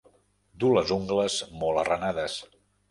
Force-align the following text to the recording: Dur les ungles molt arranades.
Dur 0.63 0.71
les 0.79 0.95
ungles 0.97 1.39
molt 1.63 1.85
arranades. 1.87 2.43